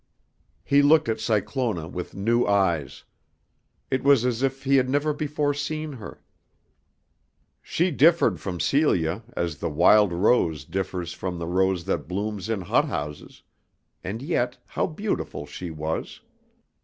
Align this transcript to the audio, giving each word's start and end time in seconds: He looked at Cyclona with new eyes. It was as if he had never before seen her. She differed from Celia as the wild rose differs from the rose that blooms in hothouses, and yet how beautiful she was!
He 0.63 0.81
looked 0.81 1.07
at 1.09 1.19
Cyclona 1.19 1.87
with 1.87 2.15
new 2.15 2.43
eyes. 2.47 3.03
It 3.91 4.03
was 4.03 4.25
as 4.25 4.41
if 4.41 4.63
he 4.63 4.77
had 4.77 4.89
never 4.89 5.13
before 5.13 5.53
seen 5.53 5.93
her. 5.93 6.23
She 7.61 7.91
differed 7.91 8.39
from 8.39 8.59
Celia 8.59 9.21
as 9.37 9.57
the 9.59 9.69
wild 9.69 10.11
rose 10.11 10.65
differs 10.65 11.13
from 11.13 11.37
the 11.37 11.45
rose 11.45 11.83
that 11.83 12.07
blooms 12.07 12.49
in 12.49 12.61
hothouses, 12.61 13.43
and 14.03 14.23
yet 14.23 14.57
how 14.65 14.87
beautiful 14.87 15.45
she 15.45 15.69
was! 15.69 16.21